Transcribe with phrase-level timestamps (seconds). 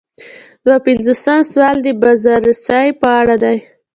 [0.65, 3.57] دوه پنځوسم سوال د بازرسۍ په اړه دی.